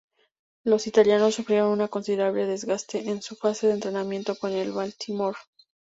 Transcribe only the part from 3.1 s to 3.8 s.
en su fase de